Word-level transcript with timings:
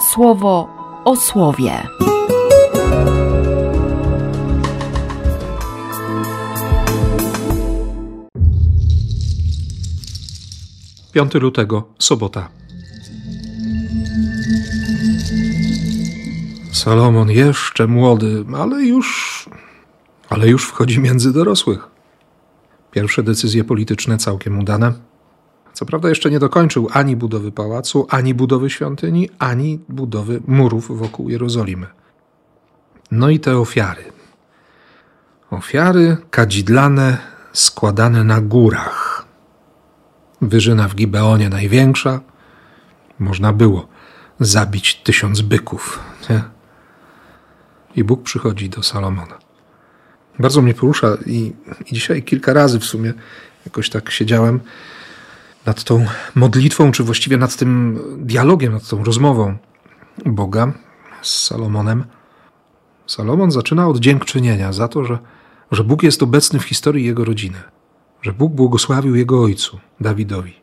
słowo 0.00 0.68
o 1.04 1.16
słowie. 1.16 1.82
5 11.12 11.34
lutego, 11.34 11.88
sobota. 11.98 12.48
Salomon 16.72 17.30
jeszcze 17.30 17.86
młody, 17.86 18.44
ale 18.56 18.82
już, 18.82 19.48
ale 20.28 20.48
już 20.48 20.66
wchodzi 20.66 21.00
między 21.00 21.32
dorosłych. 21.32 21.88
Pierwsze 22.90 23.22
decyzje 23.22 23.64
polityczne 23.64 24.18
całkiem 24.18 24.58
udane. 24.58 25.07
Co 25.78 25.86
prawda 25.86 26.08
jeszcze 26.08 26.30
nie 26.30 26.38
dokończył 26.38 26.88
ani 26.92 27.16
budowy 27.16 27.52
pałacu, 27.52 28.06
ani 28.10 28.34
budowy 28.34 28.70
świątyni, 28.70 29.30
ani 29.38 29.80
budowy 29.88 30.40
murów 30.46 30.98
wokół 30.98 31.28
Jerozolimy. 31.28 31.86
No 33.10 33.30
i 33.30 33.40
te 33.40 33.58
ofiary. 33.58 34.04
Ofiary 35.50 36.16
kadzidlane, 36.30 37.18
składane 37.52 38.24
na 38.24 38.40
górach. 38.40 39.24
Wyżyna 40.42 40.88
w 40.88 40.94
Gibeonie 40.94 41.48
największa. 41.48 42.20
Można 43.18 43.52
było 43.52 43.88
zabić 44.40 44.94
tysiąc 44.94 45.40
byków. 45.40 46.00
Nie? 46.30 46.42
I 47.96 48.04
Bóg 48.04 48.22
przychodzi 48.22 48.68
do 48.68 48.82
Salomona. 48.82 49.38
Bardzo 50.38 50.62
mnie 50.62 50.74
porusza 50.74 51.16
i, 51.26 51.52
i 51.86 51.94
dzisiaj 51.94 52.22
kilka 52.22 52.52
razy 52.52 52.78
w 52.78 52.84
sumie 52.84 53.14
jakoś 53.66 53.90
tak 53.90 54.10
siedziałem 54.10 54.60
nad 55.68 55.84
tą 55.84 56.06
modlitwą, 56.34 56.92
czy 56.92 57.02
właściwie 57.02 57.36
nad 57.36 57.56
tym 57.56 57.98
dialogiem, 58.18 58.72
nad 58.72 58.88
tą 58.88 59.04
rozmową 59.04 59.56
Boga 60.26 60.72
z 61.22 61.46
Salomonem. 61.46 62.04
Salomon 63.06 63.50
zaczyna 63.50 63.88
od 63.88 63.98
dziękczynienia 63.98 64.72
za 64.72 64.88
to, 64.88 65.04
że, 65.04 65.18
że 65.72 65.84
Bóg 65.84 66.02
jest 66.02 66.22
obecny 66.22 66.58
w 66.58 66.64
historii 66.64 67.04
jego 67.04 67.24
rodziny, 67.24 67.58
że 68.22 68.32
Bóg 68.32 68.52
błogosławił 68.52 69.14
jego 69.14 69.42
ojcu, 69.42 69.78
Dawidowi, 70.00 70.54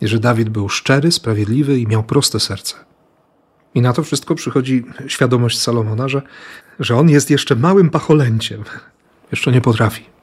i 0.00 0.08
że 0.08 0.18
Dawid 0.18 0.48
był 0.48 0.68
szczery, 0.68 1.12
sprawiedliwy 1.12 1.78
i 1.78 1.86
miał 1.86 2.02
proste 2.02 2.40
serce. 2.40 2.74
I 3.74 3.80
na 3.80 3.92
to 3.92 4.02
wszystko 4.02 4.34
przychodzi 4.34 4.84
świadomość 5.06 5.60
Salomona, 5.60 6.08
że, 6.08 6.22
że 6.80 6.96
on 6.96 7.08
jest 7.08 7.30
jeszcze 7.30 7.56
małym 7.56 7.90
pacholęciem, 7.90 8.64
jeszcze 9.32 9.52
nie 9.52 9.60
potrafi. 9.60 10.13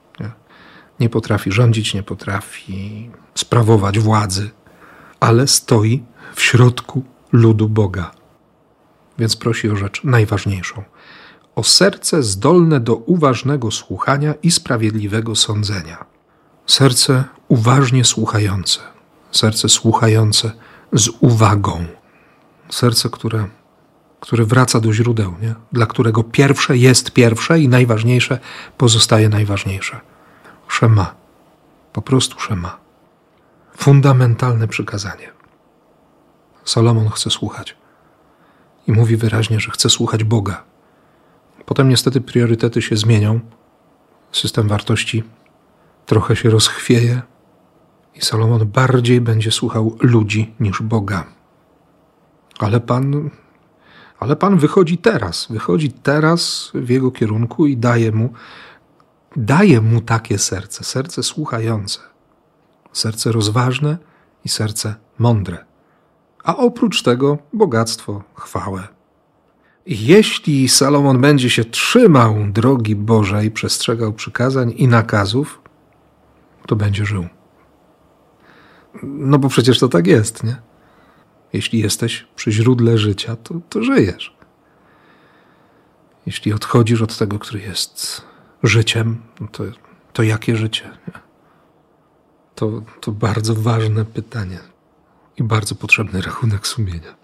Nie? 1.01 1.09
potrafi 1.09 1.51
rządzić, 1.51 1.93
nie 1.93 2.03
potrafi 2.03 3.09
sprawować 3.35 3.99
władzy, 3.99 4.49
ale 5.19 5.47
stoi 5.47 6.03
w 6.35 6.41
środku 6.41 7.03
ludu 7.31 7.69
Boga. 7.69 8.11
Więc 9.19 9.35
prosi 9.35 9.69
o 9.69 9.75
rzecz 9.75 10.03
najważniejszą: 10.03 10.83
o 11.55 11.63
serce 11.63 12.23
zdolne 12.23 12.79
do 12.79 12.95
uważnego 12.95 13.71
słuchania 13.71 14.33
i 14.43 14.51
sprawiedliwego 14.51 15.35
sądzenia. 15.35 16.05
Serce 16.67 17.23
uważnie 17.47 18.05
słuchające, 18.05 18.79
serce 19.31 19.69
słuchające 19.69 20.51
z 20.93 21.09
uwagą, 21.19 21.85
serce, 22.69 23.09
które, 23.09 23.47
które 24.19 24.45
wraca 24.45 24.79
do 24.79 24.93
źródeł, 24.93 25.33
nie? 25.41 25.55
dla 25.71 25.85
którego 25.85 26.23
pierwsze 26.23 26.77
jest 26.77 27.11
pierwsze 27.11 27.59
i 27.59 27.67
najważniejsze 27.67 28.39
pozostaje 28.77 29.29
najważniejsze. 29.29 29.99
Szema. 30.71 31.15
Po 31.93 32.01
prostu 32.01 32.39
szema. 32.39 32.77
Fundamentalne 33.77 34.67
przykazanie. 34.67 35.29
Salomon 36.65 37.09
chce 37.09 37.29
słuchać. 37.29 37.75
I 38.87 38.91
mówi 38.91 39.17
wyraźnie, 39.17 39.59
że 39.59 39.71
chce 39.71 39.89
słuchać 39.89 40.23
Boga. 40.23 40.63
Potem 41.65 41.89
niestety 41.89 42.21
priorytety 42.21 42.81
się 42.81 42.97
zmienią. 42.97 43.39
System 44.31 44.67
wartości 44.67 45.23
trochę 46.05 46.35
się 46.35 46.49
rozchwieje 46.49 47.21
i 48.15 48.21
Salomon 48.21 48.67
bardziej 48.67 49.21
będzie 49.21 49.51
słuchał 49.51 49.97
ludzi 50.01 50.53
niż 50.59 50.81
Boga. 50.81 51.25
Ale 52.59 52.79
Pan, 52.79 53.29
ale 54.19 54.35
Pan 54.35 54.57
wychodzi 54.57 54.97
teraz, 54.97 55.47
wychodzi 55.49 55.91
teraz 55.91 56.71
w 56.73 56.89
jego 56.89 57.11
kierunku 57.11 57.67
i 57.67 57.77
daje 57.77 58.11
mu 58.11 58.33
daje 59.35 59.81
mu 59.81 60.01
takie 60.01 60.37
serce, 60.37 60.83
serce 60.83 61.23
słuchające, 61.23 61.99
serce 62.93 63.31
rozważne 63.31 63.97
i 64.45 64.49
serce 64.49 64.95
mądre. 65.19 65.65
A 66.43 66.57
oprócz 66.57 67.03
tego 67.03 67.37
bogactwo, 67.53 68.23
chwałę. 68.35 68.87
Jeśli 69.85 70.69
Salomon 70.69 71.21
będzie 71.21 71.49
się 71.49 71.65
trzymał 71.65 72.35
drogi 72.49 72.95
Bożej, 72.95 73.51
przestrzegał 73.51 74.13
przykazań 74.13 74.73
i 74.77 74.87
nakazów, 74.87 75.61
to 76.67 76.75
będzie 76.75 77.05
żył. 77.05 77.27
No 79.03 79.39
bo 79.39 79.49
przecież 79.49 79.79
to 79.79 79.87
tak 79.87 80.07
jest, 80.07 80.43
nie? 80.43 80.55
Jeśli 81.53 81.79
jesteś 81.79 82.27
przy 82.35 82.51
źródle 82.51 82.97
życia, 82.97 83.35
to, 83.35 83.55
to 83.69 83.83
żyjesz. 83.83 84.35
Jeśli 86.25 86.53
odchodzisz 86.53 87.01
od 87.01 87.17
tego, 87.17 87.39
który 87.39 87.59
jest 87.59 88.21
życiem, 88.63 89.21
no 89.41 89.47
to, 89.47 89.63
to 90.13 90.23
jakie 90.23 90.57
życie? 90.57 90.91
To, 92.55 92.81
to 93.01 93.11
bardzo 93.11 93.55
ważne 93.55 94.05
pytanie 94.05 94.59
i 95.37 95.43
bardzo 95.43 95.75
potrzebny 95.75 96.21
rachunek 96.21 96.67
sumienia. 96.67 97.15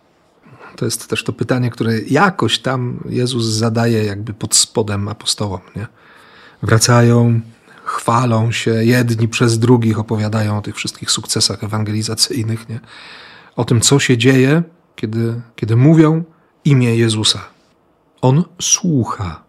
To 0.75 0.85
jest 0.85 1.09
też 1.09 1.23
to 1.23 1.33
pytanie, 1.33 1.69
które 1.69 1.99
jakoś 1.99 2.59
tam 2.59 3.03
Jezus 3.09 3.45
zadaje 3.45 4.03
jakby 4.03 4.33
pod 4.33 4.55
spodem 4.55 5.07
apostołom. 5.07 5.61
Nie? 5.75 5.87
Wracają, 6.63 7.41
chwalą 7.83 8.51
się, 8.51 8.71
jedni 8.71 9.27
przez 9.27 9.59
drugich 9.59 9.99
opowiadają 9.99 10.57
o 10.57 10.61
tych 10.61 10.75
wszystkich 10.75 11.11
sukcesach 11.11 11.63
ewangelizacyjnych, 11.63 12.69
nie? 12.69 12.79
o 13.55 13.65
tym, 13.65 13.81
co 13.81 13.99
się 13.99 14.17
dzieje, 14.17 14.63
kiedy, 14.95 15.41
kiedy 15.55 15.75
mówią 15.75 16.23
imię 16.65 16.95
Jezusa. 16.95 17.39
On 18.21 18.43
słucha 18.61 19.46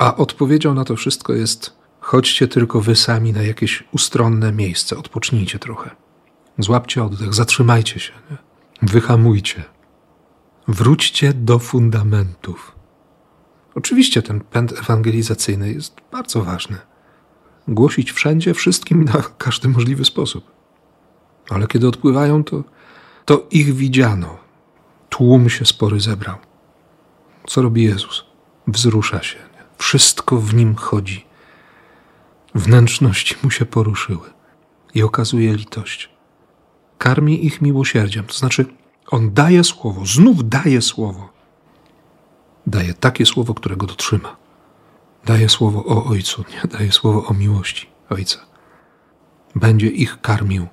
a 0.00 0.16
odpowiedzią 0.16 0.74
na 0.74 0.84
to 0.84 0.96
wszystko 0.96 1.32
jest: 1.32 1.76
chodźcie 2.00 2.48
tylko 2.48 2.80
wy 2.80 2.96
sami 2.96 3.32
na 3.32 3.42
jakieś 3.42 3.84
ustronne 3.92 4.52
miejsce, 4.52 4.98
odpocznijcie 4.98 5.58
trochę. 5.58 5.90
Złapcie 6.58 7.04
oddech, 7.04 7.34
zatrzymajcie 7.34 8.00
się, 8.00 8.12
nie? 8.30 8.36
wyhamujcie. 8.82 9.64
Wróćcie 10.68 11.32
do 11.32 11.58
fundamentów. 11.58 12.76
Oczywiście 13.74 14.22
ten 14.22 14.40
pęd 14.40 14.72
ewangelizacyjny 14.72 15.72
jest 15.72 15.96
bardzo 16.12 16.42
ważny. 16.42 16.76
Głosić 17.68 18.12
wszędzie, 18.12 18.54
wszystkim 18.54 19.04
na 19.04 19.22
każdy 19.38 19.68
możliwy 19.68 20.04
sposób. 20.04 20.50
Ale 21.50 21.66
kiedy 21.66 21.88
odpływają, 21.88 22.44
to, 22.44 22.64
to 23.24 23.46
ich 23.50 23.74
widziano. 23.74 24.38
Tłum 25.08 25.50
się 25.50 25.66
spory 25.66 26.00
zebrał. 26.00 26.36
Co 27.46 27.62
robi 27.62 27.82
Jezus? 27.82 28.24
Wzrusza 28.66 29.22
się 29.22 29.49
wszystko 29.80 30.36
w 30.36 30.54
nim 30.54 30.74
chodzi. 30.74 31.26
Wnętrzności 32.54 33.34
mu 33.42 33.50
się 33.50 33.64
poruszyły 33.66 34.30
i 34.94 35.02
okazuje 35.02 35.54
litość. 35.54 36.10
Karmi 36.98 37.46
ich 37.46 37.60
miłosierdziem, 37.60 38.24
to 38.24 38.34
znaczy 38.34 38.66
on 39.06 39.32
daje 39.34 39.64
słowo, 39.64 40.06
znów 40.06 40.48
daje 40.48 40.82
słowo. 40.82 41.28
Daje 42.66 42.94
takie 42.94 43.26
słowo, 43.26 43.54
którego 43.54 43.86
dotrzyma. 43.86 44.36
Daje 45.24 45.48
słowo 45.48 45.84
o 45.84 46.04
Ojcu, 46.04 46.44
nie 46.50 46.78
daje 46.78 46.92
słowo 46.92 47.26
o 47.26 47.34
miłości 47.34 47.86
Ojca. 48.10 48.38
Będzie 49.54 49.86
ich 49.86 50.20
karmił. 50.20 50.66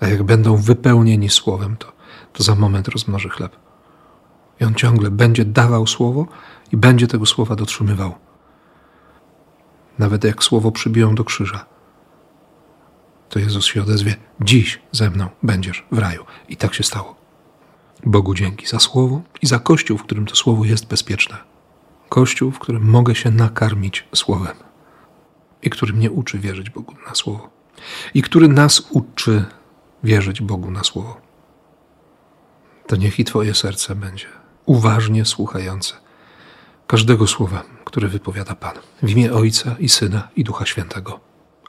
A 0.00 0.06
jak 0.08 0.22
będą 0.22 0.56
wypełnieni 0.56 1.28
słowem, 1.30 1.76
to, 1.76 1.92
to 2.32 2.42
za 2.42 2.54
moment 2.54 2.88
rozmnoży 2.88 3.28
chleb. 3.28 3.69
I 4.60 4.64
on 4.64 4.74
ciągle 4.74 5.10
będzie 5.10 5.44
dawał 5.44 5.86
słowo 5.86 6.26
i 6.72 6.76
będzie 6.76 7.06
tego 7.06 7.26
słowa 7.26 7.56
dotrzymywał. 7.56 8.14
Nawet 9.98 10.24
jak 10.24 10.44
słowo 10.44 10.72
przybiją 10.72 11.14
do 11.14 11.24
krzyża, 11.24 11.66
to 13.28 13.38
Jezus 13.38 13.64
się 13.64 13.82
odezwie: 13.82 14.16
Dziś 14.40 14.80
ze 14.92 15.10
mną 15.10 15.28
będziesz 15.42 15.84
w 15.92 15.98
raju. 15.98 16.24
I 16.48 16.56
tak 16.56 16.74
się 16.74 16.82
stało. 16.82 17.14
Bogu 18.04 18.34
dzięki 18.34 18.66
za 18.66 18.80
słowo 18.80 19.22
i 19.42 19.46
za 19.46 19.58
kościół, 19.58 19.98
w 19.98 20.02
którym 20.02 20.26
to 20.26 20.36
słowo 20.36 20.64
jest 20.64 20.86
bezpieczne. 20.86 21.36
Kościół, 22.08 22.50
w 22.50 22.58
którym 22.58 22.82
mogę 22.90 23.14
się 23.14 23.30
nakarmić 23.30 24.08
słowem 24.14 24.56
i 25.62 25.70
który 25.70 25.92
mnie 25.92 26.10
uczy 26.10 26.38
wierzyć 26.38 26.70
Bogu 26.70 26.94
na 27.06 27.14
słowo. 27.14 27.50
I 28.14 28.22
który 28.22 28.48
nas 28.48 28.80
uczy 28.90 29.44
wierzyć 30.04 30.40
Bogu 30.40 30.70
na 30.70 30.84
słowo. 30.84 31.20
To 32.86 32.96
niech 32.96 33.18
i 33.18 33.24
Twoje 33.24 33.54
serce 33.54 33.94
będzie 33.94 34.39
uważnie 34.66 35.24
słuchające 35.24 35.94
każdego 36.86 37.26
słowa, 37.26 37.62
które 37.84 38.08
wypowiada 38.08 38.54
Pan. 38.54 38.74
W 39.02 39.10
imię 39.10 39.32
Ojca 39.32 39.76
i 39.78 39.88
Syna 39.88 40.28
i 40.36 40.44
Ducha 40.44 40.66
Świętego. 40.66 41.20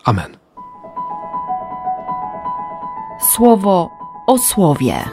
Amen. 0.03 0.37
Słowo 3.35 3.89
o 4.27 4.37
słowie. 4.37 5.03